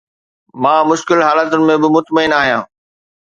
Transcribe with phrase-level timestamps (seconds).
[0.63, 2.63] مان مشڪل حالتن ۾ به مطمئن آهيان